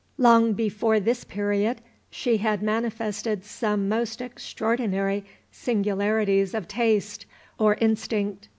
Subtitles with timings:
[0.17, 7.27] Long before this period, she had manifested some most extraordinary singularities of taste
[7.59, 8.49] or instinct.